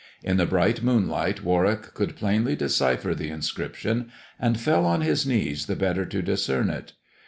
In 0.23 0.37
the 0.37 0.47
bright 0.47 0.81
moonlight 0.81 1.43
Warwick 1.43 1.93
could 1.93 2.15
plainly 2.15 2.55
decipher 2.55 3.13
the 3.13 3.29
inscription, 3.29 4.11
and 4.39 4.59
fell 4.59 4.83
on 4.83 5.01
his 5.01 5.27
knees 5.27 5.67
the 5.67 5.75
better 5.75 6.07
to 6.07 6.23
discern 6.23 6.71
it. 6.71 6.93